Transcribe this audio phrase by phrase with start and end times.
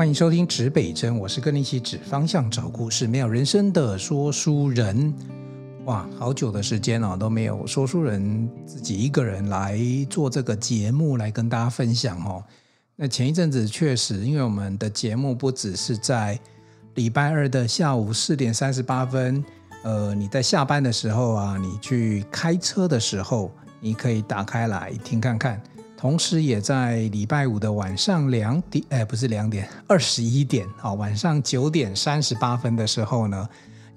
[0.00, 5.12] 欢迎收听指北针，我是跟你一起指方向、找故事、没有人生的说书人。
[5.84, 9.78] 哇，好久的时间哦，都没有说书人自己一个人来
[10.08, 12.42] 做这个节目来跟大家分享哦。
[12.96, 16.40] 那前一阵子确实，因为我们的节目不只是在
[16.94, 19.44] 礼拜二的下午四点三十八分，
[19.84, 25.60] 呃，你在下班的时候啊，你去开车的时候，你可以打开来听看看。
[26.00, 33.46] 同时，也在礼拜五的晚上两点，哎，不是两点，二十一点，好，晚上九点三十八分的时候呢，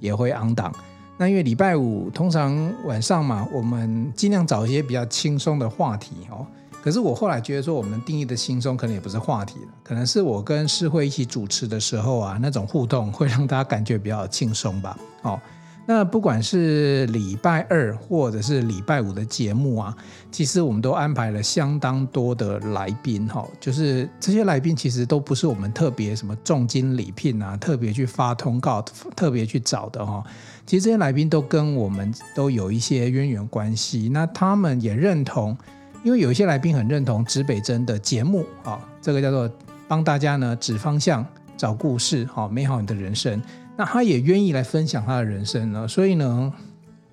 [0.02, 0.76] 也会 on 档。
[1.18, 6.46] 那因为礼拜五通常晚上嘛，我们尽量找一些比较轻松的话题哦。
[6.84, 15.40] 可是我后来觉得说，我们定义的轻松可能也不是话题了，可能是我跟诗慧一起主持的时候啊，那种互动会让大家感觉比较轻松吧，哦。
[15.86, 19.94] 那不管是礼拜二或者是礼拜五的节目啊，
[20.32, 28.82] 其实我们都安排了相当多的来宾哈，就是这些来宾其实都不是我们特别什么重金礼聘啊，特别去发通告，
[29.14, 30.24] 特别去找的哈。
[30.66, 35.58] 其实这些来宾都跟我们都有一些渊源关系，那他们也认同，
[36.06, 39.52] 因为有一些来宾很认同指北针的节目啊，这个叫做
[39.86, 41.26] 帮大家呢指方向、
[41.58, 43.42] 找故事，好美好你的人生。
[43.76, 46.54] 那他也愿意来分享他的人生呢，所以呢，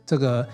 [0.04, 0.48] 这个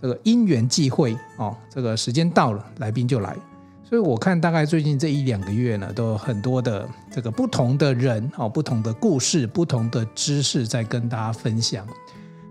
[0.00, 3.36] 这个因缘际会哦，这个时间到了，来宾就来。
[3.84, 11.86] 所以我看大概最近这一两个月呢，都有很多的这个不同的人哦，不同的故事，不同的知识在跟大家分享。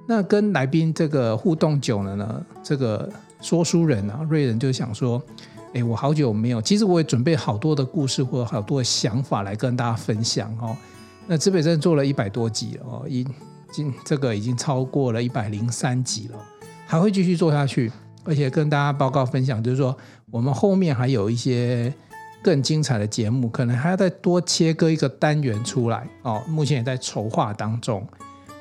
[0.08, 3.10] 那跟来宾这个互动久了呢，这个
[3.42, 5.20] 说书人啊，瑞仁就想说，
[5.74, 10.78] 哎，我好久没有，其实我也准备好多的故事或者好多的想法来跟大家分享哦。
[11.28, 13.26] 那指北针做了一百多集了哦，已
[13.72, 16.38] 经这个已经超过了一百零三集了，
[16.86, 17.92] 还会继续做下去，
[18.24, 19.96] 而且跟大家报告分享，就是说
[20.30, 21.94] 我们后面还有一些
[22.44, 26.44] 更精彩的节目，可能还要再多切割一个单元出来哦。
[26.50, 28.06] 目前也在筹划当中。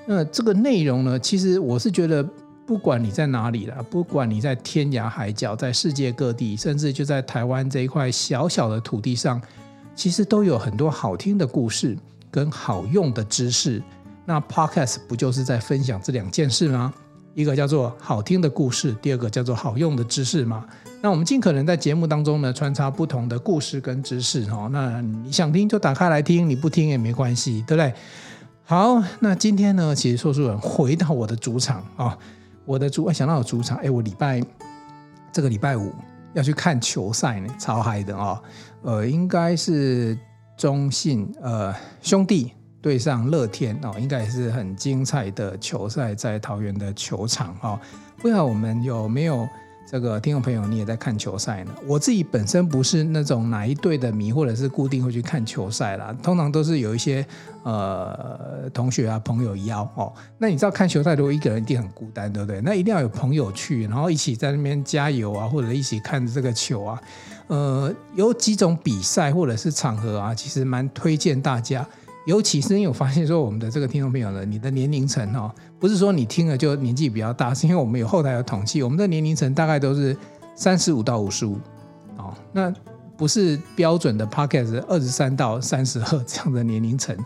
[0.06, 2.22] 那这个内容呢，其实我是觉得，
[2.66, 9.41] 不管你在哪里了，不管你在天涯海角，在世界各地，甚至就在台湾这一块小小的土地上，
[9.94, 11.97] 其实都有很多好听的故事。
[12.30, 13.82] 跟好用的知识，
[14.24, 16.92] 那 Podcast 不就是在分享这两件事吗？
[17.34, 20.64] 一个叫做好听的故事，第二个叫做好用的知识吗？
[21.00, 24.69] 那我们尽可能在节目当中呢，穿插不同的故事跟知识哦。
[24.70, 27.94] 那你想听就打开来听，你不听也没关系，对不对？
[28.64, 32.19] 好，那今天呢，其实说书人回到我的主场啊、哦，
[32.64, 34.42] 我的主，想到我主场，哎，我礼拜
[35.32, 35.94] 这个礼拜五
[36.34, 38.42] 要去看球赛呢，超嗨的啊、哦，
[38.82, 40.19] 呃，应该是。
[40.60, 47.81] 中信呃兄弟对上乐天哦，应该也是很精彩的球赛，在桃园的球场哦。
[48.19, 49.49] 不知道我们有没有
[49.90, 51.72] 这个听众朋友，你也在看球赛呢？
[51.84, 56.16] 我自己本身不是那种哪一队的迷，或者是固定会去看球赛啦。
[56.22, 57.26] 通常都是有一些
[57.64, 60.12] 呃同学啊朋友邀哦。
[60.38, 62.60] 那你知道看球赛如果一个人一定很孤单，对不对？
[62.60, 67.02] 那一定要有朋友去，然后一起在那边加油啊，或者一起看这个球啊。
[67.48, 71.84] 呃，有几种比赛或者是场合啊，其实蛮推荐大家。
[72.26, 80.16] 尤其是因为我发现说，我们的这个听众朋友呢，你的年龄层哦，不是说你听了就年纪比较大，是因为我们有后台有统计，我们的年龄层大概都是
[80.54, 81.58] 三十五到五十五，
[82.19, 82.72] 哦，那
[83.16, 87.16] 不是标准的 Podcast 二十三到三十二这样的年龄层。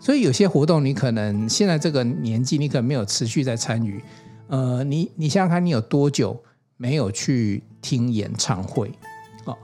[0.00, 4.02] 所以有些活动你可能现在这个年纪，你可能没有持续在参与。
[4.48, 6.42] 呃，你你想想看，你有多久
[6.76, 8.90] 没有去听演唱会？
[9.44, 9.56] 哦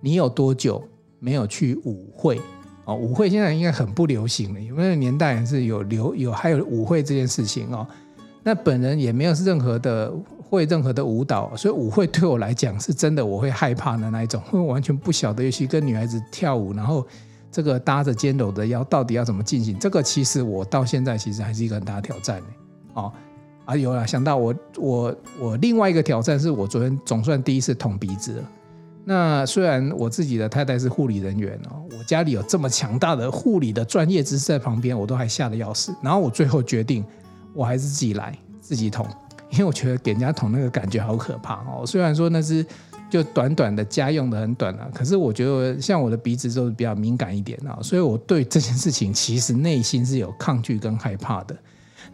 [0.00, 0.82] 你有多久
[1.20, 2.40] 没有去舞会？
[2.84, 7.86] 哦，舞会现在应该很不流行了，因为年代是有流有还有舞会这件事情哦。
[8.42, 10.12] 那本人也没有任何的
[10.50, 17.06] 会任何的舞蹈，所以舞会对我来讲是真的我会害怕的那一种，因为我完全不晓得，尤其跟女孩子跳舞，然后
[17.52, 19.78] 这个搭着肩搂的腰到底要怎么进行？
[19.78, 22.46] 这个其实我到现在其实还是一个很大的挑战呢。
[22.94, 23.12] 哦，
[23.64, 28.50] 啊有了，想到我我我另外一个挑战是我昨天总算第一次捅鼻子了。
[29.04, 35.92] 那虽然我自己的太太是护理人员哦，我家里有这么强大的护理的专业知识在旁边，我都还吓得要死。
[36.00, 37.04] 然后我最后决定，
[37.52, 39.04] 我还是自己来自己捅，
[39.50, 41.82] 因为我觉得给人家捅那个感觉好可怕哦。
[41.86, 42.64] 虽然说那是
[43.10, 51.56] 就短短的家用的很短啊，可是我觉得像我的鼻子都是比较敏感一点啊，所以我对这件事情其实内心是有抗拒跟害怕的。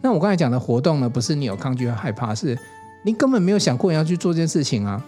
[0.01, 2.57] 那我刚才讲的活动呢，不是你有抗拒和害怕，是
[3.05, 5.05] 你根本没有想过你要去做这件事情啊。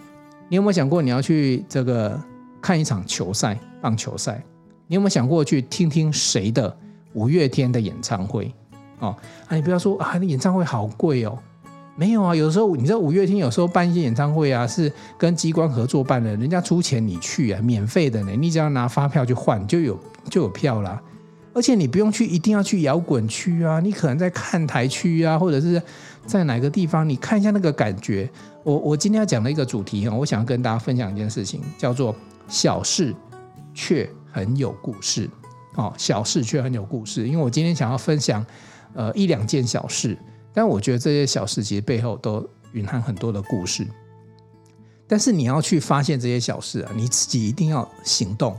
[0.52, 2.20] 你有没有想过你要去这个
[2.60, 4.44] 看一场球赛，棒球赛？
[4.86, 6.76] 你有没有想过去听听谁的
[7.14, 8.52] 五月天的演唱会？
[8.98, 9.16] 哦，
[9.48, 11.38] 啊，你不要说啊，那演唱会好贵哦。
[11.96, 19.98] 没有啊，有时候你知道五月天有时候办一些演唱会啊，是跟机关合作办的，人家出钱你去啊，免费的呢，你只要拿发票去换就有
[20.28, 21.00] 就有票啦。
[21.54, 25.82] 而且你不用去，一定要去摇滚区啊，你可能在看台区啊，或者是
[26.26, 28.30] 在哪个地方，你看一下那个感觉。
[28.64, 32.14] 我我今天要讲的一个主题啊，我想要跟大家分享一件事情，叫做
[32.48, 33.14] 小事
[33.74, 35.28] 却很有故事。
[35.74, 38.44] 哦，小事却很有故事，因为我今天想要分享
[38.94, 40.16] 呃一两件小事，
[40.52, 43.86] 但我觉得这些小事其实背后都蕴含很多的故事。
[45.08, 48.56] 但是你要去发现这些小事啊，你自己一定要行动。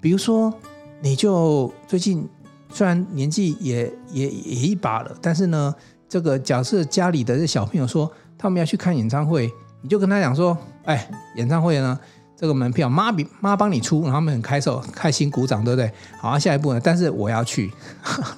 [0.00, 0.52] 比如说，
[1.00, 2.28] 你就最近
[2.72, 5.74] 虽然年纪也也也一把了，但是呢，
[6.14, 8.08] 这个假设家里的这小朋友说
[8.38, 9.50] 他们要去看演唱会，
[9.82, 10.56] 你就跟他讲说
[10.86, 11.98] ：“哎，演唱会呢，
[12.36, 15.90] 这个门票妈比妈帮你出。”然后他们很开手开心鼓掌，对不对？
[16.20, 16.80] 好，下一步呢？
[16.80, 17.72] 但是我要去。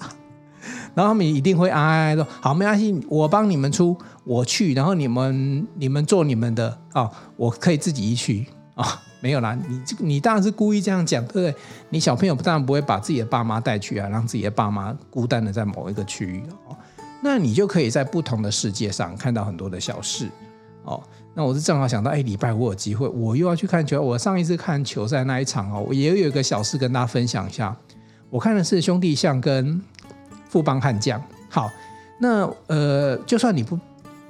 [0.96, 3.94] 然后他们一定会啊啊说好，没关系，我帮你们出，
[4.24, 8.88] 我去，然后你们你们做你们的啊、哦，我可以自己一去啊、哦，
[9.20, 11.54] 没有啦，你这你当然是故意这样讲，对不对？
[11.90, 16.74] 你小朋友当然不会把自己的爸妈带去啊，让自己的爸妈孤单的在某一个区域哦，
[17.26, 20.28] 那你就可以在不同的世界上看到很多的小事
[20.84, 21.02] 哦。
[21.34, 24.00] 那我是正好想到，哎，礼拜五有机会，我又要去看球。
[24.00, 27.76] 我上一次看球赛那一场哦，我也有一个小事跟大家分享一下。
[28.30, 29.82] 我看的是兄弟象跟。
[30.48, 31.20] 富邦悍将，
[31.50, 31.70] 好，
[32.20, 33.78] 那呃，就算你不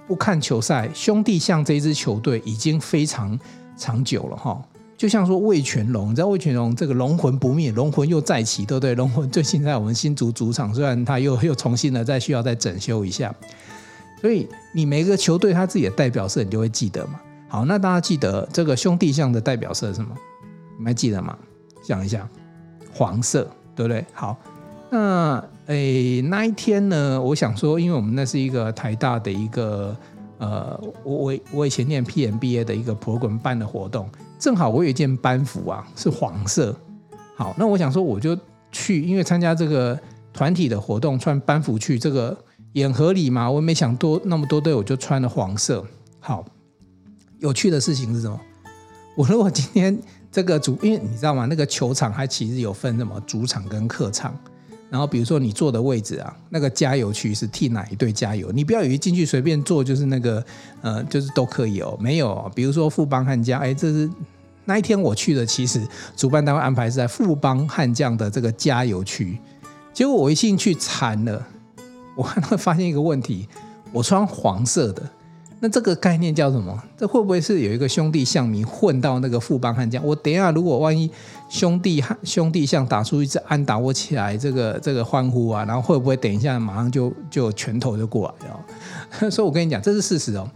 [0.09, 3.39] 不看球赛，兄弟象这支球队已经非常
[3.77, 4.61] 长久了哈。
[4.97, 8.95] 就像说魏全龙，你知道魏全龙这个龙魂不灭，龙魂又再起，对不对？
[8.95, 13.35] 龙魂最近在我们新竹主场，虽然他又 又重新的再需要再整修一下，
[14.21, 17.21] 所以你每个球队他自己的代表色，你就会记得嘛。
[17.49, 20.11] 好，那大家记得这个兄弟象的代表色是什么？
[20.77, 21.37] 你们还记得吗？
[21.83, 22.29] 想一下，
[22.93, 24.05] 黄色，对不对？
[24.13, 24.37] 好，
[24.91, 25.45] 那。
[25.67, 29.97] 诶，那一天呢，我想说，因为我们那是一个台大的一个
[30.39, 36.77] 呃，我我我以前念 PMBA 的一个普罗文办的活动，正好我有一件班服啊，是黄色。
[37.37, 38.37] 好，那我想说我就
[38.71, 39.99] 去，因为参加这个
[40.33, 42.37] 团体的活动，穿班服去，这个
[42.73, 43.51] 也很合理嘛。
[43.51, 45.85] 我也没想多那么多队，我就穿了黄色。
[46.21, 46.45] 好，
[47.39, 48.39] 有趣的事情是什么？
[49.17, 49.99] 我如果今天
[50.31, 51.47] 这个主，因为你知道吗？
[51.47, 54.39] 那个球场还其实有分什么主场跟客场。
[54.89, 58.53] 然后比如说你坐的位置啊，那个加油区是替哪一队加油？
[58.53, 60.45] 你不要以为进去随便坐就是那个，
[60.81, 61.97] 呃，就是都可以哦。
[62.01, 64.09] 没有，比如说富邦悍将，哎，这是
[64.65, 65.87] 那一天我去的，其实
[66.17, 69.39] 主办单位安排是在富邦悍将的这个加油区。
[69.93, 71.47] 结果我一进去惨了，
[72.17, 73.49] 我会发现一个问题，
[73.93, 75.03] 我穿黄色的。
[75.59, 76.83] 那这个概念叫什么？
[76.99, 80.05] 这会不会是有一个兄弟象迷混到那个富邦悍将？
[80.05, 81.11] 我等一下，如果万一
[81.49, 89.31] 兄弟汉兄弟象打出一支安打，我起来这个这个欢呼啊，然后会不会等一下马上就就拳头就过来了？
[89.31, 90.47] 所以我跟你讲，这是事实哦。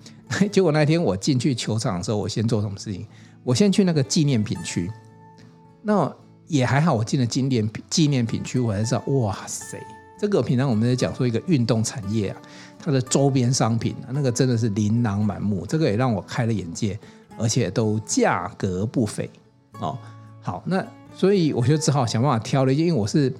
[0.52, 3.06] 结果那天我进去球场的时候，我先做什么事情？
[3.42, 4.90] 我先去那个纪念品区。
[5.82, 6.14] 那
[6.46, 9.78] 也还好，我进了纪念纪念品区，我才知道，哇塞，
[10.20, 12.36] 这个平常我们在讲说一个运动产业啊。
[12.82, 16.98] 它的周边商品那个真的是琳琅满目，这个也让我开了眼界，
[17.38, 19.28] 而且都价格不菲
[19.80, 19.98] 哦。
[20.40, 20.82] 好，那
[21.14, 23.30] 所以我就只好想办法挑了一件，因为我是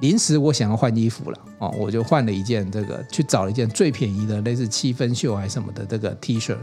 [0.00, 6.56] 临时我想要换衣服了哦，我就换了一件这个，去找了一件最便宜的，类似七分袖还是什么的这个 T 恤，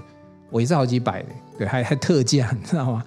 [0.50, 1.26] 我也是好几百，
[1.58, 3.02] 对，还还特价，你知道吗？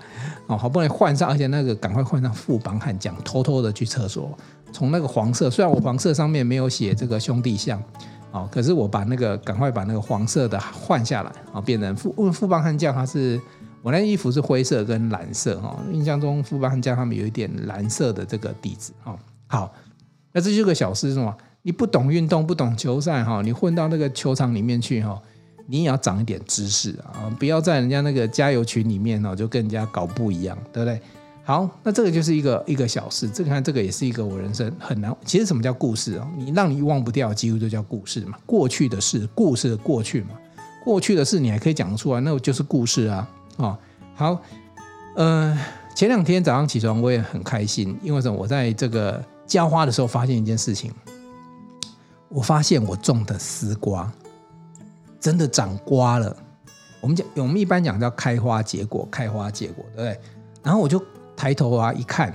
[0.47, 4.31] 哦，好不容易换上，而且那个赶快换上副邦悍将，偷偷的去厕所，
[4.73, 7.83] 从那个黄色，虽然我黄色上面没有写这个兄弟像。
[8.33, 13.41] 哦，可是我把那个赶快把那个黄色的换下来，啊，变成富问富邦悍将，它是
[13.83, 19.17] 我那衣服是灰色跟蓝色哈，印象中富邦悍将他们有一点蓝色的这个底子哈。
[19.47, 19.73] 好，
[20.33, 21.37] 那这就是个小事是吗？
[21.61, 25.21] 你不懂运动，不懂球赛哈，你混到那个球场里面去哈，
[25.67, 31.01] 你也要长一点知识啊，不要在人家那个加油群里面哦，就跟人家搞不一样，对不对？
[31.45, 33.29] 好，那这个就是一个一个小事。
[33.29, 35.15] 这个看这个也是一个我人生很难。
[35.25, 36.31] 其实什么叫故事啊？
[36.37, 38.39] 你让你忘不掉，几乎就叫故事嘛。
[38.47, 40.39] 过去的事，故事的过去嘛。
[40.85, 43.29] 过去的事你还可以讲出来，那我就是故事啊。
[43.57, 43.77] 哦，
[44.15, 44.41] 好，
[45.17, 45.59] 呃，
[45.97, 48.39] 前两天早上起床我也很开心，因为什么？
[48.39, 50.93] 我在这个浇花的时候发现一件事情，
[52.29, 54.09] 我发现我种的丝瓜
[55.19, 56.37] 真的长瓜了。
[57.01, 60.21] 我们讲，我们一般讲叫开花结果，开花结果，对不对？
[60.63, 61.05] 然后我就。
[61.43, 62.33] 抬头啊，一看，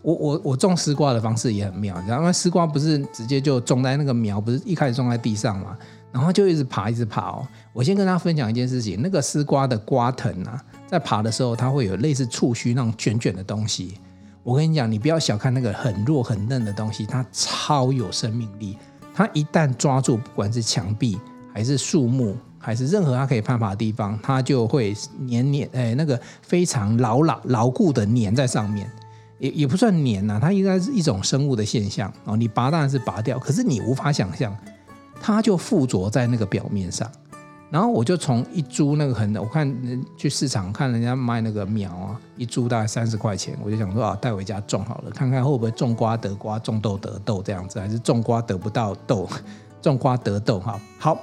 [0.00, 5.76] 我我我种丝瓜的方式也很妙，然后丝瓜不是直接就种在那个苗，不是一开始种在地上嘛，
[6.10, 7.46] 然后就一直爬，一直爬哦。
[7.74, 13.98] 我先跟大家分享一件事情，那个丝瓜的瓜藤啊，在爬的时候，它会有类似触须那种卷卷的东西。
[14.42, 18.78] 我跟你讲，你不要小看那个很弱很嫩的东西，它超有生命力。
[19.14, 21.20] 它一旦抓住，不管是墙壁
[21.52, 22.34] 还是树木。
[22.66, 28.90] 还是任何它可以攀爬的地方，它就会黏黏，哎，那个非常牢牢牢固的黏在上面。
[29.38, 32.36] 也也不算黏呐，它应该是一种生物的现象哦。
[32.36, 34.52] 你拔当然是拔掉，可是你无法想象，
[35.20, 37.08] 它就附着在那个表面上。
[37.70, 49.28] 然后我就从一株那个很，我看人去市场看人家卖那个苗啊，一株大概三十块钱，我就想说啊，带回家种好了，看看会不会种瓜得瓜，种豆得豆这样子，还是种瓜得不到豆，
[49.80, 50.80] 种瓜得豆哈。
[50.98, 51.20] 好，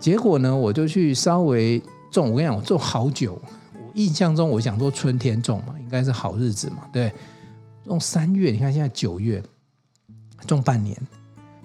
[0.00, 3.40] 结果呢，我就去稍微种，我跟你讲，我种好久，
[3.74, 7.12] 我印象中我想说春天种嘛，应该是好日子嘛，对，
[7.84, 9.42] 种三月，你看现在九月，
[10.46, 10.96] 种半年，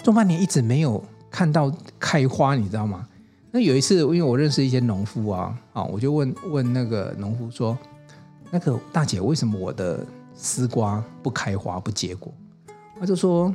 [0.03, 3.07] 种半年一直没有看到开花，你知道吗？
[3.51, 7.77] 那有一次，因为我认识一些农夫啊，啊，我就问问那个农夫说
[8.49, 12.33] ：“那个大姐，为什么我的丝瓜不开花不结果？”
[12.99, 13.53] 他就说：“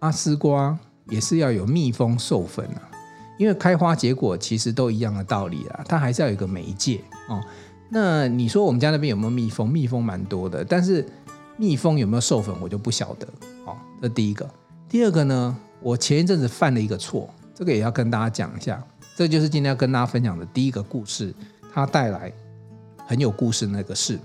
[0.00, 2.91] 啊，丝瓜也是要有蜜蜂授粉啊，
[3.38, 7.42] 因为开花结果其实都一样的道理啊，它还是要有一个媒介哦。
[7.88, 9.68] 那你说我们家那边有没有蜜蜂？
[9.68, 11.06] 蜜蜂蛮多的，但是
[11.56, 13.26] 蜜蜂有没有授粉，我就不晓得。
[13.66, 14.48] 哦，这第一个。
[14.88, 18.82] 第二个呢，我前一阵子犯了一个错，这个也要跟大家讲一下。”
[19.14, 21.34] 这就是今天要跟大家分享的第一个故事，
[21.72, 22.32] 它带来
[23.06, 24.18] 很有故事那个事。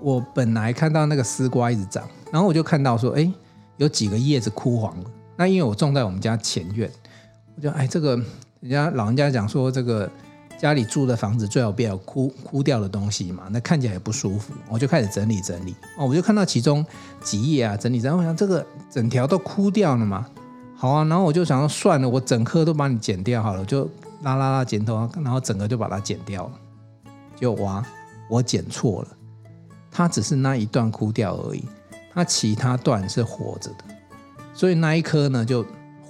[0.00, 3.32] 我本来看到那个丝瓜一直长，然后我就看到说，哎，
[3.76, 5.10] 有几个叶子枯黄了。
[5.36, 6.90] 那因为我种在我们家前院，
[7.56, 8.16] 我就哎，这个
[8.60, 10.10] 人家老人家讲说，这个
[10.58, 14.52] 家里住的房子最好不要枯枯掉的东西嘛，那看起来也不舒服。
[14.68, 16.84] 我就开始整理整理，哦，我就看到其中
[17.22, 20.26] 几叶啊，整理，然后我想这个整条都枯掉了嘛。
[20.76, 23.88] 好啊，然后我就想说算了，我整棵都把你剪掉好了，就
[24.22, 26.52] 拉拉拉剪头，然后整个就把它剪掉了。
[27.36, 27.84] 就哇，
[28.28, 29.08] 我剪错了，
[29.90, 31.64] 它只是那一段枯掉而已，
[32.12, 33.84] 它其他段是活着的，
[34.52, 35.64] 所以那一棵呢就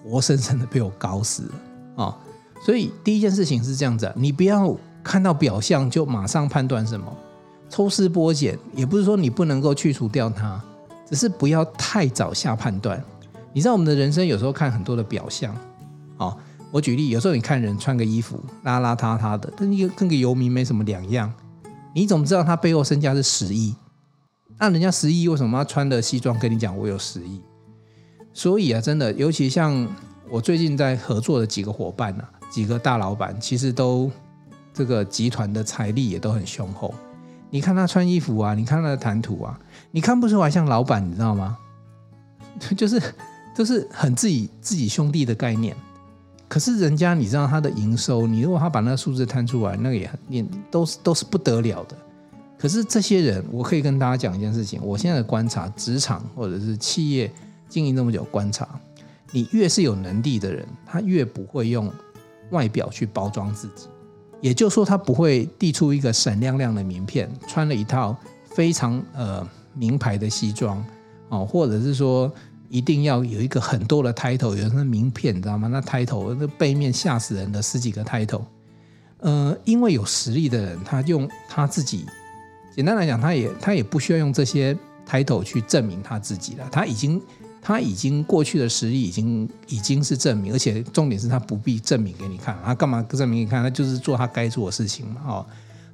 [0.05, 1.55] 活生生的被我搞死了
[1.97, 2.15] 啊、哦！
[2.63, 7.11] 所以第一件事情是这样子，你不要看到表象就马上判断什么，
[7.71, 10.63] 抽丝剥茧，也不是说你不能够去除掉它，
[11.09, 13.03] 只是不要太早下判断。
[13.53, 15.57] 你知道我们的人生有时候看很多的表象，
[16.19, 16.37] 哦，
[16.71, 21.33] 我举例，有时候你看人穿个衣服邋邋遢遢的，跟一个跟个游民没什么两样，
[21.95, 23.75] 你怎么知道他背后身价是十亿？
[24.59, 27.41] 那人家十亿为什么要穿的西装跟你讲我有十亿？
[28.35, 29.89] 所以啊，真的，尤其像
[30.29, 34.11] 我最近在合作的几个伙伴啊，几个大老板，其实都
[34.75, 36.95] 这个集团的财力也都很雄厚。
[37.49, 39.59] 你看他穿衣服啊，你看他的谈吐啊，
[39.91, 41.57] 你看不出来像老板，你知道吗？
[42.77, 43.01] 就是。
[43.57, 45.77] 这是很自己自己兄弟的概念，
[46.49, 51.97] 可是人家你知道他的营收，你如果他把那个数字摊出来，那个也很也都是都是不得了的。
[52.59, 57.33] 可是这些人，我可以跟大家讲一件事情，我现在的观察，职场或者是企业
[57.75, 58.69] 经营那么久，观察
[59.33, 61.93] 你越是有能力的人，他越不会用
[62.51, 63.89] 外表去包装自己，
[64.41, 70.85] 也就是说，他不会递出一个闪亮亮的名片，穿了一套非常呃名牌的西装
[71.31, 72.33] 哦，或者是说。
[72.71, 75.69] 一定要有一个很多的 title，有那名片，你知道吗？
[75.69, 78.43] 那 title 那背面吓死人的十几个 title。
[79.19, 82.05] 呃，因为有实力的人，他用他自己，
[82.75, 84.77] 简单来讲，他也他也不需要用这些
[85.09, 86.69] title 去证明他自己了。
[86.73, 87.23] 他已经
[87.65, 93.63] 他已经过去的实力已经已经是证明，而且重点是他不必证明给你看，他干嘛证明给你看？
[93.63, 95.23] 他就是做他该做的事情嘛。
[95.27, 95.47] 哦，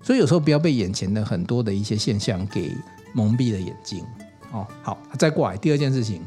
[0.03, 2.73] 所以有时候不要被眼前的很多的一些现象给
[3.15, 4.05] 蒙蔽了眼睛。
[4.51, 6.21] 哦，好，再过来第二件事情。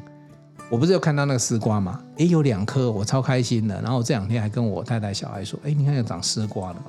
[0.70, 2.02] 我不是有看到那个丝瓜吗？
[2.16, 3.80] 诶，有两颗，我超开心的。
[3.82, 6.82] 然后这两天还跟我太太、小孩说：“诶，你看有长丝瓜了。”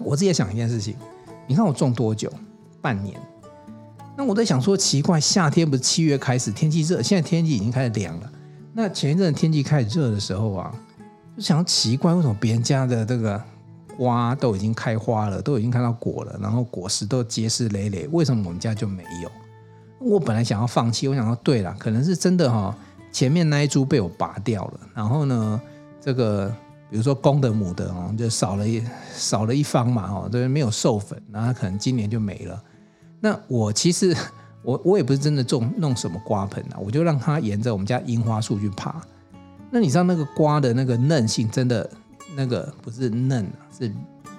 [0.00, 0.96] 我自己也想一件事情，
[1.46, 2.30] 你看我种多久？
[2.82, 3.18] 半年。
[4.16, 8.32] 那我在想说，奇怪，夏天不是七月开始天气热，现在天气已经开始凉了。
[8.72, 10.72] 那前一阵天气开始热的时候啊，
[11.36, 13.42] 就想奇怪，为什么别人家的这个
[13.96, 19.30] 瓜都已经开花了，都已经看到果了，然后果实都结实累累，为什么我们家就没有？
[19.98, 22.76] 我本来想要放弃，我想说对了，可能是真的哈，
[23.10, 25.60] 前面那一株被我拔掉了，然后呢，
[26.00, 26.54] 这个
[26.88, 28.80] 比如说公的母的哦，就少了一
[29.12, 32.62] 少了一方嘛哦，对，没有授粉，然后可能今年就没了。
[33.24, 34.14] 那我其实
[34.60, 39.00] 我我也不是真的种弄什么瓜盆啊，我就让它沿着我们家樱花树去爬。
[39.70, 41.90] 那你知道那个瓜的那个韧性真的
[42.36, 43.90] 那个不是嫩，是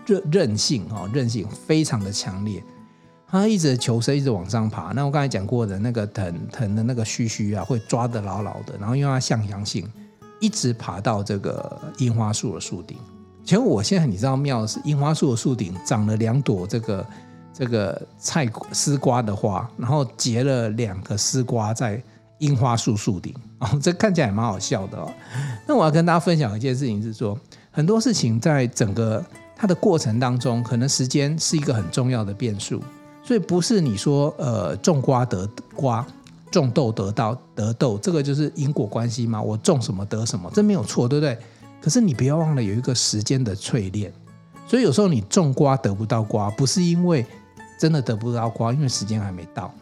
[0.06, 2.64] 韧韧性哦，韧性非常的强烈。
[3.28, 4.94] 它一直求生，一直往上爬。
[4.94, 8.78] 那我刚才讲过的那个藤藤的那个须须啊，会抓得牢牢的。
[8.80, 9.84] 然后因为它向阳性，
[10.40, 12.96] 一直爬到这个樱花树的树顶。
[13.44, 17.04] 其实我现在你知道妙的是，樱花树的树顶长了两朵这个
[17.58, 22.02] 这个菜丝瓜的花，然后结了两个丝瓜在
[22.40, 23.34] 樱花树树顶。
[23.60, 25.10] 哦，这看起来蛮好笑的哦。
[25.66, 27.40] 那我要跟大家分享一件事情是说，
[27.72, 29.24] 很多事情在整个
[29.56, 32.84] 它的过程当中，可能时间是一个很重要的变数。
[33.24, 36.06] 所以不是你说呃种瓜得瓜，
[36.52, 39.42] 种豆得到得豆，这个就是因果关系嘛。
[39.42, 41.38] 我种什么得什么，这没有错，对不对？
[41.82, 44.12] 可是你不要忘了有一个时间的淬炼。
[44.68, 47.26] 所以有时候你种瓜得不到瓜，不是因为
[47.80, 49.74] 真的得不到瓜，因为时间还没到。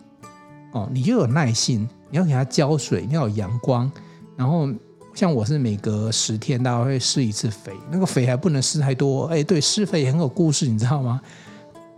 [0.71, 3.91] 哦，你就有耐心，你要给它浇水，你要有阳光，
[4.35, 4.67] 然后
[5.13, 9.25] 像我是每隔十天大概会施一次肥，那个肥还不能施太多。
[9.25, 11.21] 哎，对，施肥也很有故事，你知道吗？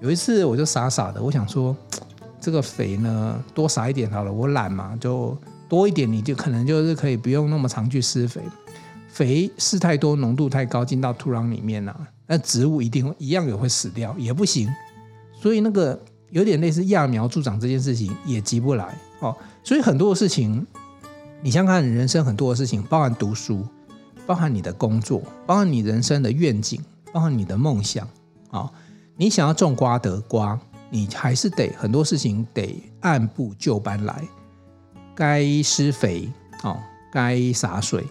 [0.02, 1.74] 有一次我就傻傻的，我想说
[2.42, 5.38] 这个肥呢多撒一点好了，我懒嘛，就
[5.70, 8.42] 多一点，你就可能就是可以不用那么常去施肥。
[9.08, 11.98] 肥施太多，浓度太高，进到土壤里面了，
[12.28, 14.70] 那植物一定一样也会死掉，也不行。
[15.46, 19.38] 所以那个有点类似揠苗助长这件事情也急不来哦。
[19.64, 20.66] 所以很多的事情，
[21.44, 23.64] 你想想看，人生很多的事情，包含读书，
[24.26, 26.84] 包含你的工作，包含你人生的愿景，
[27.14, 28.08] 包含你的梦想
[28.50, 28.72] 啊、哦。
[29.18, 30.60] 你想要种瓜得瓜，
[30.90, 34.28] 你还是得很多事情得按部就班来，
[35.14, 36.28] 该施肥
[36.64, 36.76] 哦，
[37.12, 38.04] 该洒水。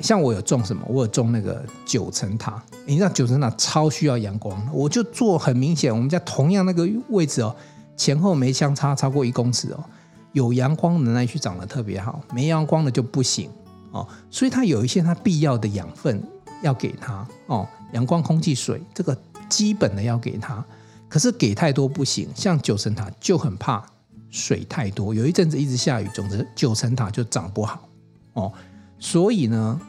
[0.00, 0.82] 像我有种什么？
[0.88, 2.62] 我有种那个九层塔。
[2.86, 5.94] 你知道九层塔超需要阳光，我就做很明显。
[5.94, 7.54] 我们家同样那个位置哦，
[7.96, 9.84] 前后没相差超过一公尺哦。
[10.32, 13.50] 有阳光的那一区长得特别好，没阳光的就不行
[13.92, 14.06] 哦。
[14.30, 16.22] 所以它有一些它必要的养分
[16.62, 19.16] 要给它哦，阳光、空气、水这个
[19.48, 20.64] 基本的要给它。
[21.08, 23.84] 可是给太多不行，像九层塔就很怕
[24.28, 25.14] 水太多。
[25.14, 27.88] 有一阵子一直下雨，总之九层塔就长不好
[28.32, 28.52] 哦。
[28.98, 29.80] 所以呢，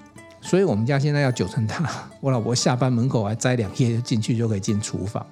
[0.41, 1.89] 所以我们家现在要九层塔，
[2.21, 5.25] 我老婆下班门口还摘两叶进去就可以进厨房。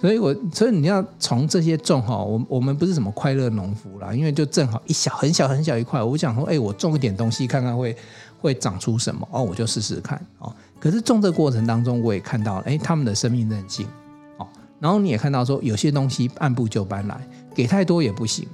[0.00, 7.96] 所以我所以你要从这些种哈，我我们不是什么快乐农夫啦，因为就正好一小很小很小一块，我想说，哎，我种一点东西看看会
[8.40, 10.52] 会长出什么哦，我就试试看哦。
[10.80, 13.86] 可是种这过程当中，我也看到了，哎，他们的生命韧性
[14.38, 14.46] 哦，
[14.80, 17.16] 然后你也看到说，有些东西按部就班来，
[17.54, 18.44] 给太多也不行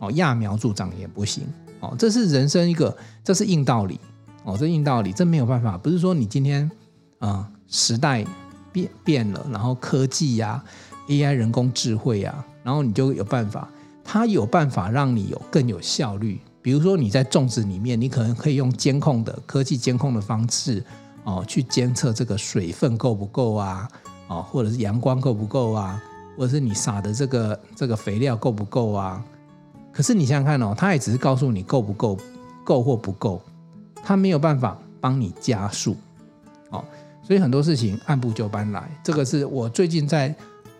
[0.00, 1.44] 哦，揠苗助长也不行。
[1.84, 4.00] 哦，这是人生一个，这是硬道理
[4.44, 6.70] 哦，这硬道理，这没有办法，不是说你今天
[7.18, 8.24] 啊、时代
[8.72, 10.62] 变变了，然后科技呀、
[11.08, 13.68] AI 人工智慧呀、啊，然后你就有办法，
[14.02, 16.40] 它有办法让你有更有效率。
[16.62, 20.82] 比如说你在种植里面，你可能可以用监控的科技监控的方式
[21.24, 23.86] 哦，去监测这个水分够不够啊，
[24.28, 26.02] 哦，或者是阳光够不够啊，
[26.36, 29.22] 或者是你撒的这个这个肥料够不够啊。
[29.94, 32.18] 可是你想想看哦，他也只是告诉你够不够，
[32.64, 33.40] 够或不够，
[34.02, 35.96] 他没有办法帮你加速，
[36.70, 36.84] 哦，
[37.22, 40.34] 所以很多事情按部就班来，这个是我最近在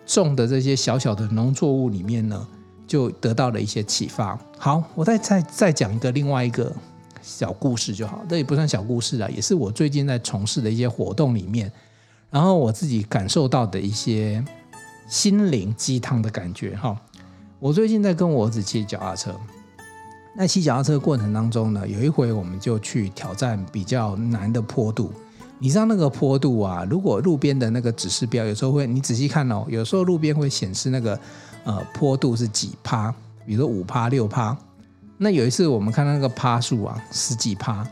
[0.05, 2.45] 种的这些小小的农作物里面呢，
[2.85, 4.37] 就得到了一些启发。
[4.57, 6.69] 好，我再再再讲一个另外一个
[7.21, 11.71] 小故事就好，这也不算小故事了，也是我最近在从事的一些活动里面，
[12.29, 14.43] 然后我自己感受到的一些
[15.07, 16.99] 心灵鸡汤的感觉哈。
[17.65, 19.35] 我最近在跟我儿子骑脚踏车，
[20.35, 25.11] 那骑脚踏车过程当中呢，有一回我们就去挑战比较难的坡度。
[25.57, 31.19] 你知道那个坡度啊，如果路边的那个指示标有时候会，你仔细看哦，有时候路边会显示那个
[31.63, 33.11] 呃坡度是几趴，
[33.47, 34.55] 比如说五趴六趴。
[35.17, 37.83] 那有一次我们看到那个趴数啊，十几趴，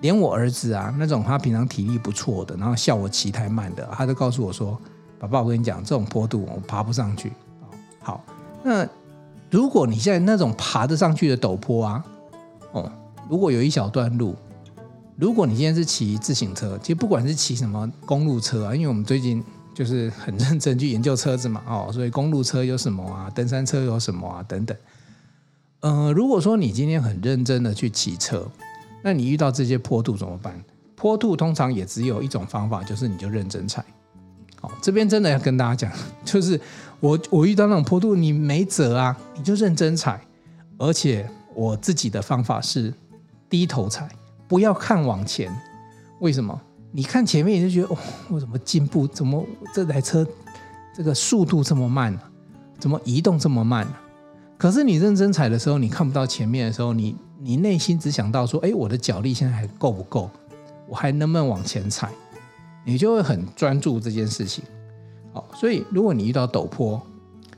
[0.00, 4.80] 连我儿子啊那种他平常体力不错的，然后笑我骑太慢的，他就告诉我说
[5.18, 7.32] ：“爸爸，我跟你讲，这种坡度我爬不上去。”
[7.98, 8.22] 好。
[8.64, 8.88] 那
[9.50, 12.04] 如果你现在那种爬得上去的陡坡啊，
[12.72, 12.92] 哦，
[13.28, 14.34] 如果有一小段路，
[15.16, 19.42] 如果你今天是骑自行车，其实不管是骑什么公路车啊，因为我们最近
[19.74, 24.76] 就是很认真去研究车子嘛，哦，所以公路车有什么啊，登山车有什么啊，等等。
[25.80, 28.46] 呃，如果说你今天很认真的去骑车，
[29.02, 30.62] 那你遇到这些坡度怎么办？
[30.94, 33.84] 坡度通常也只有一种方法，就是你就认真踩。
[34.62, 35.92] 哦，这边真的要跟大家讲，
[36.24, 36.58] 就是。
[37.02, 40.20] 我我遇到那种坡度，你没辙啊，你就认真踩。
[40.78, 42.94] 而且我自己的方法是
[43.50, 44.08] 低头踩，
[44.46, 45.52] 不要看往前。
[46.20, 46.56] 为什么？
[46.92, 47.98] 你看前面你就觉得哦，
[48.28, 49.04] 我怎么进步？
[49.08, 49.44] 怎么
[49.74, 50.24] 这台车
[50.94, 52.22] 这个速度这么慢啊？
[52.78, 54.00] 怎么移动这么慢啊？
[54.56, 60.30] 可是你认真踩的时候，你看不到前面的时候，你你内心只想到说，哎，我的脚力现在还够不够？
[60.86, 62.08] 我还能不能往前踩？
[62.84, 64.64] 你就会很专注这件事情。
[65.32, 67.00] 好，所以如果你遇到陡坡，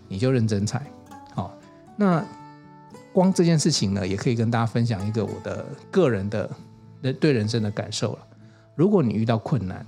[0.08, 0.86] 你就认真踩。
[1.34, 1.52] 好，
[1.96, 2.24] 那
[3.12, 6.48] 光这件事情呢，也可以跟大家分享一个我的个人的
[7.20, 8.18] 对人生的感受了。
[8.74, 9.84] 如果你遇到困难，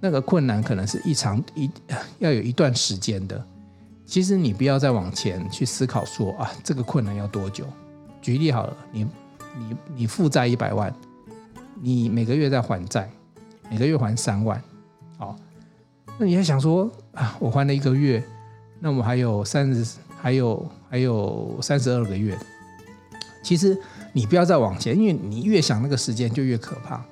[0.00, 1.70] 那个困难可能是一长一
[2.18, 3.42] 要有一段时间的。
[4.04, 7.64] 其实你不要再往前去思考说啊，这个困难要多久？
[8.20, 9.06] 举例好了，你
[9.56, 10.94] 你你负债一百万，
[11.80, 13.10] 你每个月在还债，
[13.70, 14.62] 每个月还三万，
[15.18, 15.36] 好。
[16.18, 18.22] 那你还想说啊，我还了一个月，
[18.80, 22.38] 那我还有三十，还有还有三十二个月。
[23.42, 23.76] 其实
[24.12, 27.02] 你不要再往前，因为你越想那个时间就越可怕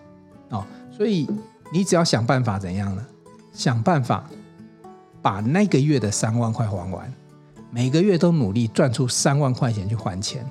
[0.50, 0.64] 哦。
[0.92, 1.26] 所以
[1.72, 3.04] 你只要想办法怎样呢？
[3.52, 4.28] 想办法
[5.22, 7.12] 把那个月的三万块还完，
[7.70, 10.48] 每个月都努力赚出三万块钱去还钱。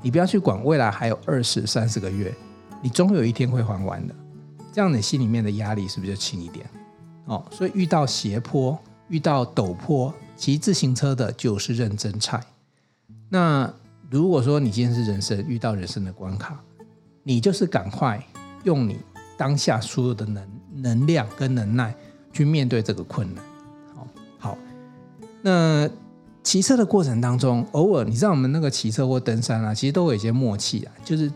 [0.00, 2.32] 你不要去管未来还有二十三十个月，
[2.80, 4.14] 你终有一天会还完的。
[4.72, 6.68] 这样你心里面的压力是不是就轻一点？
[7.26, 8.78] 哦，所以遇到斜坡、
[9.08, 12.42] 遇到陡坡，骑自行车的就是认真踩。
[13.28, 13.72] 那
[14.10, 16.60] 如果说你今天是人生遇到人生的关卡，
[17.22, 18.24] 你就是赶快
[18.64, 18.98] 用你
[19.36, 21.94] 当下所有的能能量跟能耐
[22.32, 23.44] 去面对这个困难。
[23.94, 24.58] 好，好，
[25.42, 25.88] 那。
[26.42, 31.30] 骑车的过程当中，偶尔你知道我们那个骑车或登山啊，其实都有一些默契啊，就是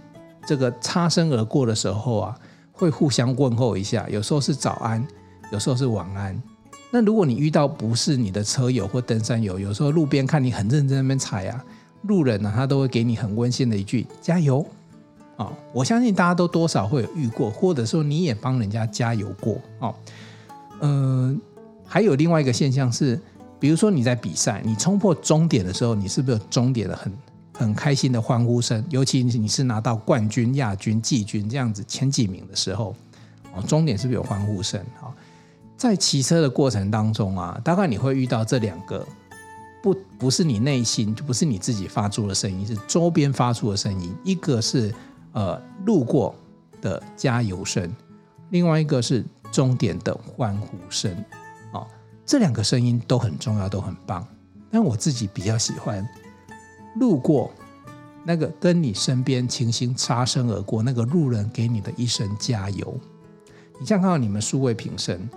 [0.46, 2.38] 这个擦身而过的时候啊，
[2.74, 5.02] 会互相问候一下，有时候是早安，
[5.50, 6.38] 有时候是晚安。
[6.90, 11.64] 那如果你遇到不是你的车友或登山友，有时候路边看你很认真那边踩啊，
[12.02, 14.66] 路人呢、啊、他都会给你很温馨的一句加油、
[15.36, 15.52] 哦！
[15.72, 19.94] 我相信大家都多少会有遇过，或者说你也帮人家加油过哦。
[20.80, 21.40] 嗯、
[21.86, 23.18] 还有另外一个现象是。
[23.60, 27.10] 比如说你在比赛，你冲破终点的时候，你是不是有终点的很
[27.54, 28.84] 很开心的欢呼声？
[28.90, 32.94] 尤其你是拿到冠军、亚军、季军这样子前几名的时候，
[33.54, 34.84] 哦，终点是不是有欢呼声？
[35.00, 35.14] 好，
[35.76, 39.06] 在骑车的过程当中啊，大概你会遇到这两个，
[39.82, 44.12] 不不是你内心，就不是你自己发出的声音，是周边发出的声音。
[44.24, 44.92] 一个是
[45.32, 46.34] 呃路过
[46.82, 47.90] 的加油声，
[48.50, 51.12] 另外一个是终点的欢呼声。
[51.72, 51.86] 哦
[52.26, 54.26] 这两个声音都很重要，都很棒。
[54.70, 56.02] 但我自己比较喜欢
[56.96, 57.50] 路过
[58.24, 62.94] 那个跟你身边情形擦身而过那个路人给你的一声加油。
[63.78, 65.28] 你像看到你们数位平生，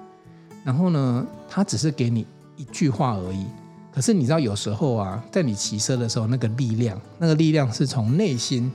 [0.63, 3.45] 然后呢，他只是给你一句话而已。
[3.91, 8.71] 可是你知道，有时候啊，在你骑车的时候，那个力量，那个力量是从内心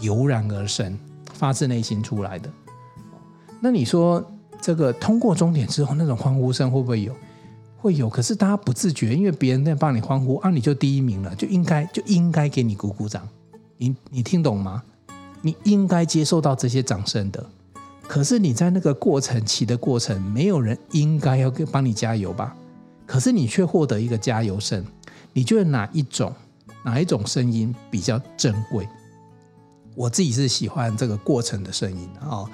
[0.00, 0.98] 油然而生，
[1.32, 2.50] 发自内心出来的。
[3.58, 4.22] 那你说，
[4.60, 7.16] 这个通过终点之后，那种欢呼声会不会有？
[7.78, 13.28] 会有，可是大家不自觉，因为别人在帮你欢呼啊，你就第一名了，就应该就应该给你鼓鼓掌。
[13.76, 14.82] 你你听懂吗？
[15.42, 17.46] 你应该接受到这些掌声的。
[18.08, 22.56] 可是你在那个过程骑的过程，没有人应该要给帮你加油吧？
[23.06, 24.84] 可是你却获得一个加油声，
[25.32, 26.32] 你觉得哪一种
[26.84, 28.88] 哪一种声音比较珍贵？
[29.94, 32.44] 我自己是喜欢这个过程的声音啊，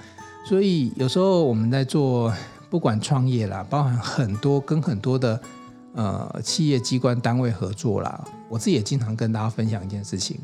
[0.45, 2.33] 所以有时候我们在做。
[2.73, 5.39] 不管创业啦，包含很多跟很多的
[5.93, 10.41] 呃企业机关单位合作啦，我自己也经常跟大家分享一件事情，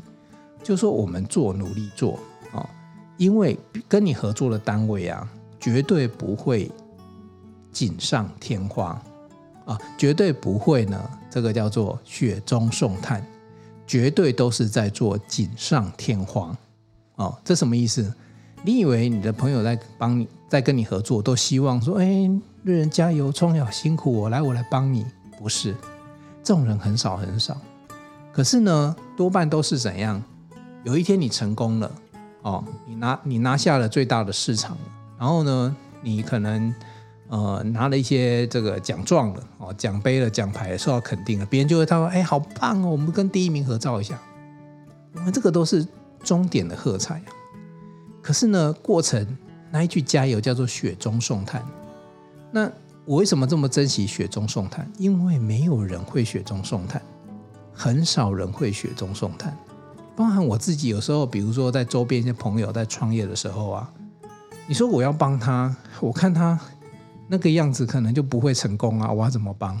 [0.61, 2.19] 就是说我们做努力做
[2.53, 2.69] 啊、
[3.17, 5.27] 因为跟你合作的单位啊，
[5.59, 6.71] 绝对不会
[7.71, 9.01] 锦上添花
[9.65, 13.25] 啊，绝对不会呢，这个叫做雪中送炭，
[13.87, 16.55] 绝对都是在做锦上添花
[17.15, 18.13] 哦，这什么意思？
[18.63, 20.27] 你以为你的朋友在帮你？
[20.49, 22.27] 在跟你合作，都希望说：“哎，
[22.63, 25.05] 瑞人加油，冲呀，辛苦我来，我来帮你。”
[25.37, 25.75] 不是，
[26.41, 27.55] 这种人很少很少。
[28.33, 30.19] 可是呢，多半都是怎样？
[30.83, 31.91] 有一天你成功了，
[32.41, 34.75] 哦，你拿你拿下了最大的市场，
[35.19, 36.73] 然后呢，你可能
[37.27, 44.19] 呃拿了一些这个奖状了，哦，奖杯了，奖牌，受到肯定了，别人就会他说：“哎，好棒哦，我们跟第一名合照一下。”
[45.13, 45.85] 我们这个都是
[46.23, 47.21] 终点的喝彩。
[48.21, 49.25] 可是呢，过程。
[49.71, 51.63] 那一句加油叫做雪中送炭。
[52.51, 52.67] 那
[53.05, 54.91] 我为什么这么珍惜雪中送炭？
[54.97, 56.99] 因为没有人会雪中送炭，
[57.71, 59.55] 很少人会雪中送炭。
[60.15, 63.93] 包含我自己，有时候比如说在周边一些朋友在创业的时候啊，
[64.67, 66.59] 你说我要帮他，我看他
[67.27, 69.79] 那个样子可能就不会成功啊，我要怎么帮？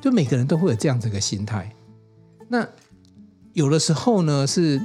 [0.00, 1.72] 就每个人都会有这样子的心态。
[2.48, 2.66] 那
[3.52, 4.82] 有的时候呢，是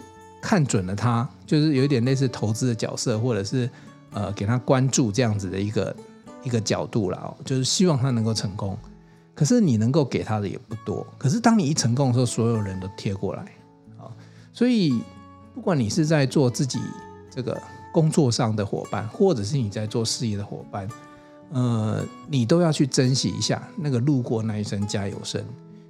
[0.48, 3.70] 看准了他，就是有一点类似投资的角色，或者是。
[4.14, 5.96] 呃，给他关注这样子的一个
[6.42, 8.76] 一个角度了哦，就是希望他能够成功。
[9.36, 11.06] 可是你能够给他的也不多。
[11.20, 13.44] 可是当你一成功的时候，所有人都贴过来
[14.00, 14.10] 啊。
[14.54, 15.04] 所以
[15.54, 16.80] 不管你是在做自己
[17.30, 17.62] 这个
[17.94, 20.88] 工作上的伙伴，或者是你在做事业的伙伴，
[21.52, 25.44] 呃，你都要去珍惜一下那个路过那一声加油声，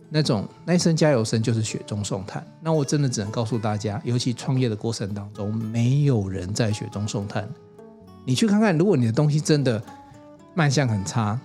[0.09, 2.45] 那种那一声加油声就是雪中送炭。
[2.61, 7.47] 那我真的只能告诉大家，尤其创业的过程当中，没有人在雪中送炭。
[8.25, 9.81] 你去看看，如果你的东西真的
[10.53, 11.39] 卖相很差，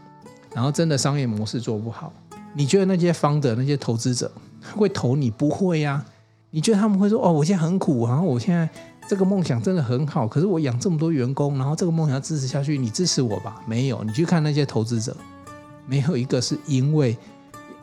[0.55, 2.13] 然后真的商业模式做不好，
[2.55, 4.31] 你觉得那些方的那些投资者
[4.77, 5.31] 会投你？
[5.31, 6.05] 不会呀、
[6.51, 8.69] 你觉得他们会说：“哦，我现在很苦，然后我现在
[9.09, 15.17] 这个梦想真的很好，可是我养这么多员工，然后这个梦想要支持下去，你支持我吧？”没有，你去看那些投资者，
[15.87, 17.17] 没有一个是因为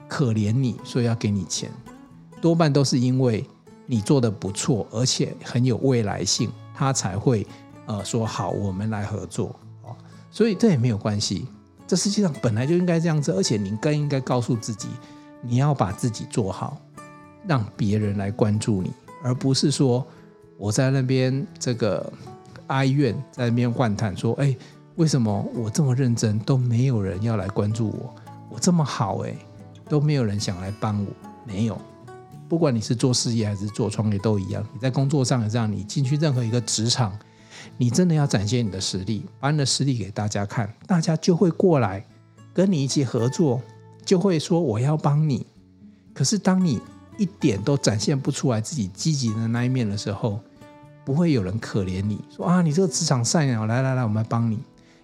[0.09, 1.71] 可怜你，所以要给你钱，
[2.41, 3.45] 多半都是因为
[3.85, 7.47] 你做得不错，而且很有未来性，他才会
[7.85, 9.95] 呃说好，我们来合作哦。
[10.31, 11.47] 所以这也没有关系，
[11.87, 14.87] 这世界上本来就应该这样子，而且你更应该告诉自己，
[15.41, 16.77] 你要把自己做好，
[17.47, 18.91] 让别人来关注你，
[19.23, 20.05] 而不是说
[20.57, 22.11] 我在那边这个
[22.67, 24.57] 哀怨，在那边幻叹说，哎。
[24.95, 28.13] 为什么我这么认真都没有人要来关注我？
[28.49, 29.33] 我这么好哎，
[29.89, 31.11] 都没有人想来帮我。
[31.45, 31.81] 没有，
[32.47, 34.63] 不管你是做事业还是做创业都一样。
[34.71, 37.17] 你在工作上也这样，你进去任何一个职场，
[37.75, 42.05] 你真的要展现你的实力，把你的实力给大家看，大家就会过来
[42.53, 43.59] 跟你一起合作，
[44.05, 45.45] 就会说我要帮你。
[46.13, 46.79] 可是当你
[47.17, 50.39] 一点都展现不出来自己积极的那一面的时候，
[51.03, 54.59] 不会有人可怜你，说啊，你这个职场菜鸟，来来来，我们来帮你。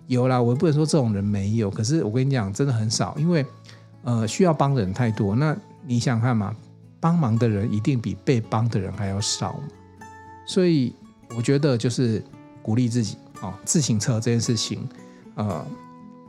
[0.08, 3.44] 有啦，我不能说这种人没有，可是我跟你讲，真的很少，因为
[4.06, 5.36] 呃需要帮的人太多。
[5.36, 5.54] 那
[5.86, 6.56] 你想看嘛，
[7.02, 9.60] 帮忙的人一定比被帮的人还要少，
[10.48, 10.96] 所以
[11.36, 12.24] 我觉得就是
[12.62, 13.54] 鼓励自己哦。
[13.66, 14.88] 自行车这件事情，
[15.36, 15.66] 呃，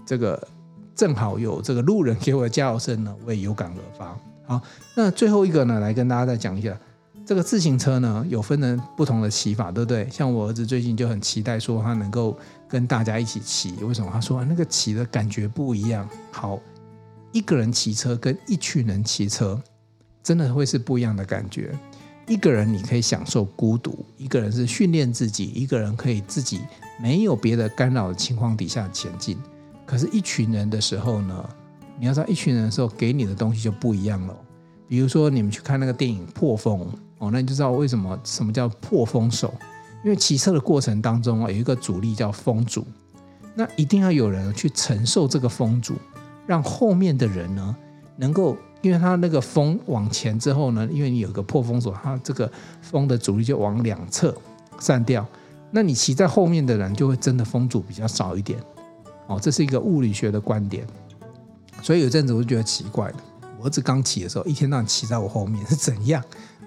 [0.05, 0.49] 这个
[0.95, 4.19] 正好有这个路人给我的加油声呢，我也有感而发。
[4.47, 4.61] 好，
[4.97, 6.77] 那最后一个呢，来跟大家再讲一下。
[7.25, 10.09] 这个自行车呢，有分成不同的骑法，对不对？
[10.09, 13.73] 像我儿子最近就很期待说他能够跟大家一起骑。
[13.83, 14.09] 为什么？
[14.13, 16.09] 他说那个骑的感觉不一样。
[16.31, 16.61] 好，
[17.37, 19.63] 一个人骑车跟一群人骑车，
[20.23, 21.79] 真的会是不一样的感觉。
[22.27, 26.63] 一个人你可以享受孤独，一个人是训练自己，一个人可以自己
[26.99, 29.37] 没有别的干扰的情况底下前进。
[29.85, 31.47] 可是，一群人的时候呢，
[32.01, 34.35] 你要知道，一群人的时候给你的东西就不一样了。
[34.89, 36.81] 比如说，你们去看那个电影《破风》。
[37.19, 39.53] 哦，那你就知道为什么什么叫破风手？
[40.03, 42.87] 因为骑车的过程当中啊，有一个阻力叫风阻，
[43.55, 45.97] 那一定要有人去承受这个风阻，
[46.47, 47.77] 让后面的人呢
[48.17, 54.35] 能够，因为他那个风往前之后呢，因为你有个破风手，它这个风的阻力就往两侧
[54.79, 55.27] 散掉，
[55.71, 58.59] 那你骑在后面的人就会真的风阻比较少一点。
[59.27, 60.87] 哦，这是一个物理学的观点，
[61.83, 63.17] 所以有阵子我就觉得奇怪了，
[63.59, 66.23] 我儿子刚骑的时候，一天到晚骑在我后面是怎样？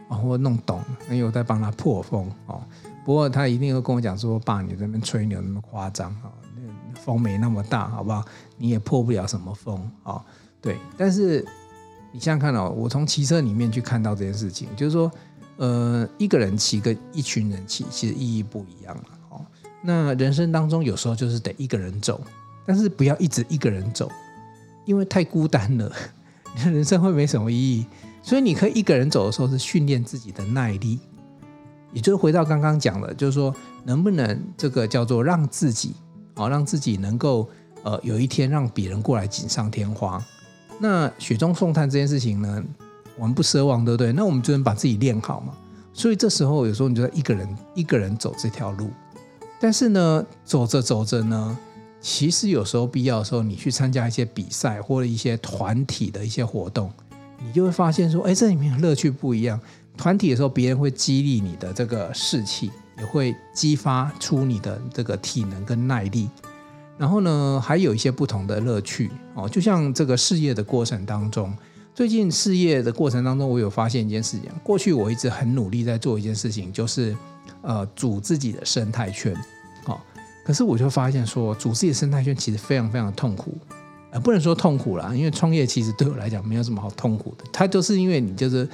[0.09, 2.61] 哦，我弄懂，因为我在帮他破风哦。
[3.05, 6.29] 不过他一定会跟我讲说：“爸，你在那边吹牛那么夸张啊，
[7.03, 8.23] 风没那么大，好不好？
[8.57, 10.23] 你也破不了什么风啊。”
[10.61, 11.45] 对，但是
[12.11, 15.09] 你想想看哦，我从骑车里面去看到这件事情，就是说，
[15.57, 19.03] 呃，一个人骑跟一群人骑其实意义不一样了。
[19.29, 19.45] 哦，
[19.81, 22.19] 那人生当中有时候就是得一个人走，
[22.65, 24.11] 但是不要一直一个人走，
[24.85, 25.91] 因为太孤单了，
[26.55, 27.85] 你的人生会没什么意义。
[28.21, 30.99] 所以你可以一个人走的时候是训练自己的耐力，
[31.93, 35.95] 也就是回到刚刚讲的，就是说能不能这个叫做让自己
[36.39, 37.49] 好，让自己能够
[37.83, 40.25] 呃有一天让别人过来锦上添花。
[40.79, 42.63] 那雪中送炭这件事情呢，
[43.17, 44.13] 我们不奢望，对不对？
[44.13, 45.51] 那我们就能把自己练好嘛。
[45.91, 48.89] 所以这时候有时候你就在一个人一个人走这条路，
[49.59, 51.57] 但是呢，走着走着呢，
[51.99, 56.89] 其实有时候必要的时候，你去参加一些比赛或者一些团体的一些活动。
[57.45, 59.59] 你就会发现说，哎，这里面乐趣不一样。
[59.99, 66.29] 团体的时候，别人会激励你的这个士气，也会激发出你的这个体能跟耐力。
[66.97, 69.47] 然后呢，还有一些不同的乐趣哦。
[69.47, 71.53] 就像这个事业的过程当中，
[71.93, 74.49] 最近事业的过程当中，我有发现一件事情。
[74.63, 77.13] 过去我一直很努力在做一件事情，就是
[77.61, 79.35] 呃组自己的生态圈。
[79.83, 80.01] 好，
[80.45, 83.53] 可是我就发现说，组自己的生态圈其实非常非常痛苦。
[84.11, 87.43] 呃，不能说痛苦啦，因为创业其实对我来讲没有什么好痛苦的。
[87.51, 88.67] 它就是因为你就是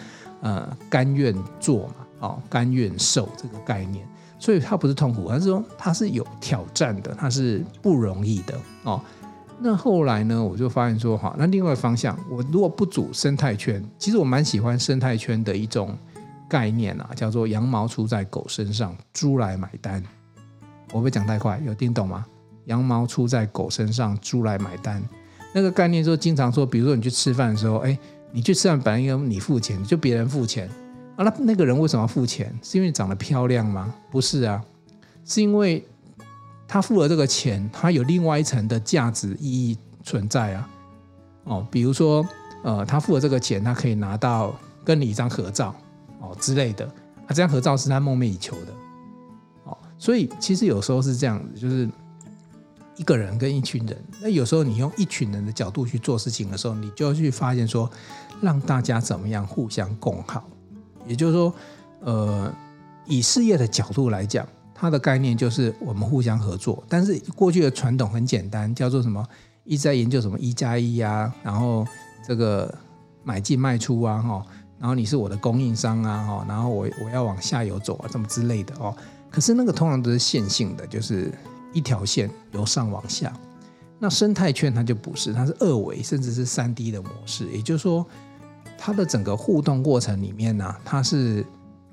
[0.46, 8.54] 呃甘愿做嘛，哦，甘愿受这个概念，所以它不是痛苦，而是说它是有挑战的，它是不容易的
[8.84, 9.02] 哦。
[9.58, 15.98] 那后来呢，我就发现说，哈，那另外方向，我如果不组生态圈，其实我蛮喜欢生态圈的一种
[16.48, 20.04] 概念啊，叫做羊毛出在狗身上，猪来买单。
[20.94, 22.24] 我会讲太快，有听懂吗？
[22.66, 25.02] 羊毛出在狗身上，猪来买单。
[25.54, 27.98] 那个概念就经常说，比如说你去吃饭的时候，哎，
[28.36, 30.70] 你去吃饭本来应该你付钱，就别人付钱
[31.16, 31.24] 啊。
[31.24, 32.54] 那那个人为什么要付钱？
[32.62, 33.96] 是因为长得漂亮吗？
[34.12, 34.62] 不是啊，
[35.24, 35.82] 是因为
[36.68, 40.70] 他付了这个钱，他有另外一层的价值意义存在啊。
[41.46, 42.28] 哦，比如说
[42.62, 45.74] 呃，他付了这个钱，他可以拿到跟你一张合照
[46.20, 48.74] 哦之类的，啊，这张合照是他梦寐以求的。
[49.64, 51.90] 哦，所以其实有时候是这样子，就是。
[52.98, 57.90] 一个人跟一群人，那有时候你用一群人的角度去做事情的时候，你就要去发现说，
[58.42, 60.48] 让大家怎么样互相共好。
[61.06, 61.54] 也就是说，
[62.00, 62.54] 呃，
[63.06, 66.84] 以事业的角度来讲，它的概念就是我们互相合作。
[66.88, 69.26] 但是过去的传统很简单，叫做什么？
[69.66, 71.86] 一直在研究什么一加一啊，然后
[72.26, 72.74] 这个
[73.24, 74.46] 买进卖出啊，哈，
[74.80, 78.96] 然后你是我的供应商啊，哈，然后我我要往下游走啊，这么之类的哦。
[79.30, 81.34] 可是那个通常都是线性的，就是
[81.76, 83.32] 一条线由上往下。
[84.00, 88.06] 那生态圈它就不是，它是二维甚至是三 D 的模式，也就是说，
[88.78, 91.46] 它的整个互动过程里面呢，它是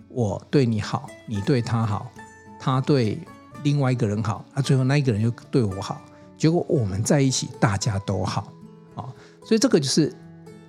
[0.09, 2.11] 我对你好，你对他好，
[2.59, 3.18] 他对
[3.62, 6.01] 另外一个人好，啊，最后那一个人又对我好，
[6.37, 8.53] 结果我们在一起，大家都好
[8.95, 9.07] 啊，
[9.45, 10.14] 所以这个就是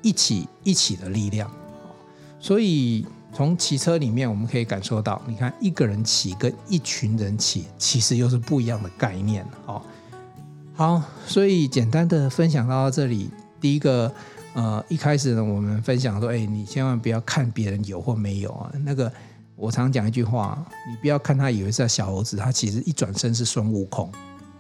[0.02, 1.49] 一起一起的力量。
[2.39, 9.82] 所以从骑车里面我们可以感受到，你看一个人骑跟一群人骑，其实又是不一样的概念哦。
[10.76, 13.30] 好，所以简单的分享到这里。
[13.60, 14.13] 第一个，
[14.54, 18.72] 呃，一开始呢，我们分享说，哎，你千万不要看别人有或没有啊。
[18.84, 19.12] 那个，
[19.56, 24.12] 我常讲一句话，你不要看他以为是小猴子，他其实一转身是孙悟空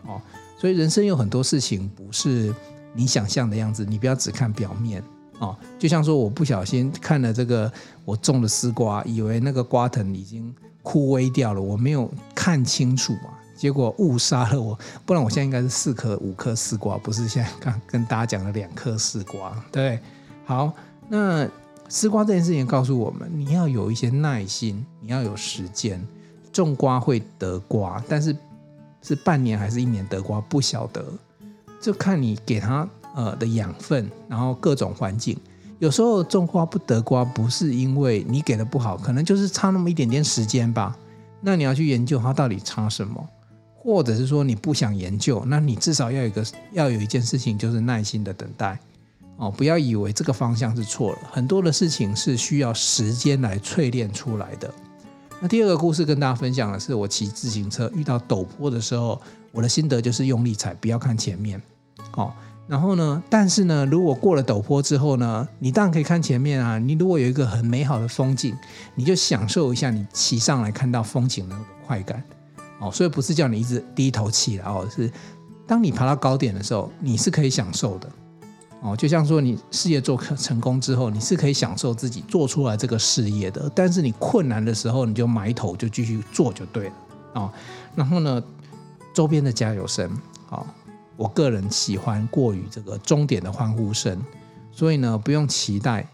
[0.05, 0.21] 哦。
[0.57, 2.53] 所以人生有很多事情不是
[2.93, 5.03] 你想象的样子，你不要只看表面
[5.39, 5.57] 哦。
[5.77, 7.71] 就像说，我不小心看了这个
[8.05, 13.39] 我种的丝瓜，以为那个瓜藤已经枯萎掉了，我没有看清楚啊。
[13.55, 19.99] 结果误杀了我，不然我现在应该是四颗五颗丝瓜，不是现在刚跟大家讲的两颗丝瓜，对，
[20.43, 20.73] 好，
[21.07, 21.47] 那
[21.87, 26.05] 丝瓜这件事情告诉我们，你要有一些耐心，你要有时间，
[26.51, 28.35] 种瓜会得瓜，但是
[29.01, 31.05] 是半年还是一年得瓜不晓得，
[31.79, 35.37] 就看你给它呃的养分，然后各种环境，
[35.79, 40.97] 有时候种瓜不得瓜，不是因为你给的不好，可能就是差那么一点点时间吧，
[41.41, 43.27] 那你要去研究它到底差什么。
[43.85, 48.79] 或者是说你不想研究，那你至少要有一个要有一件事情，就是耐心的等待
[49.35, 54.73] 哦，不要以为这个方向是错了，很多的事情是需要时间来淬炼出来的。
[55.41, 59.21] 那第二个故事跟大家分享的是，我骑自行车遇到陡坡的时候，
[59.51, 61.61] 我的心得就是用力踩，不要看前面
[62.15, 62.31] 哦。
[62.65, 66.79] 然后呢，但是呢，如果过了陡坡之后呢，你当然可以看前面啊。
[66.79, 68.55] 你如果有一个很美好的风景，
[68.95, 72.23] 你就享受一下你骑上来看到风景的那个快感。
[72.79, 75.11] 哦，所以不是叫你一直低头骑了哦，是
[75.67, 78.09] 当你爬到高点的时候，你是可以享受的
[78.81, 78.95] 哦。
[78.95, 83.69] 就像说你事业做成功之后，你是可以享受自己做出来这个事业的。
[83.75, 86.93] 但是你困难的时候，你就埋头就继续做就对了
[87.33, 87.51] 哦。
[87.93, 88.41] 然后呢，
[89.13, 90.09] 周边的加油声，
[90.49, 90.65] 哦，
[91.15, 94.21] 我个人喜欢过于这个终点的欢呼声，
[94.71, 96.07] 所以呢，不用期待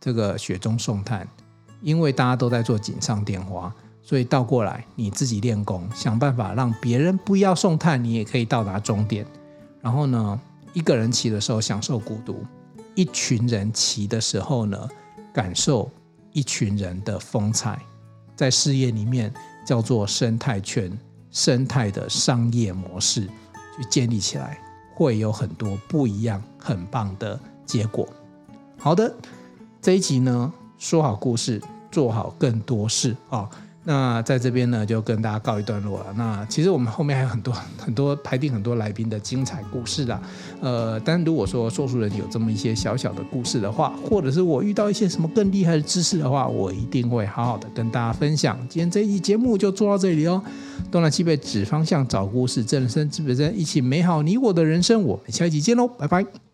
[0.00, 1.26] 这个雪中送炭，
[1.82, 3.74] 因为大家都在做锦上添花。
[4.02, 9.26] 所以倒过来，你自己练功，想办法让别人不要送炭，你也可以到达终点。
[9.80, 10.40] 然后呢，
[10.72, 12.44] 一个人骑的时候享受孤独，
[12.94, 14.88] 一群人骑的时候呢，
[15.34, 15.90] 感受
[16.32, 17.80] 一群人的风采。
[18.36, 19.34] 在事业里面
[19.66, 20.96] 叫做生态圈，
[21.32, 23.28] 生态的商业模式
[23.76, 24.58] 去建立起来，
[24.94, 28.08] 会有很多不一样、很棒的结果。
[28.78, 29.14] 好的，
[29.80, 33.48] 这一集呢，说好故事，做好更多事啊。
[33.88, 36.06] 那在这边呢，就跟大家告一段落了。
[36.16, 40.20] 那其实我们后面还有很多 很多排定很多来宾的精彩故事啦。
[40.60, 48.58] 呃，但如果说说书人有这么一些小小的故事的话，或者是我遇到一些什么更厉害的知识的话，我一定会好好的跟大家分享。
[48.68, 50.42] 今天这一期节目就做到这里哦。
[50.90, 55.00] 东南西北指方向，找故事，正人生，指北针，一起美好你我的人生。
[55.04, 56.45] 我们下一集见喽，拜拜。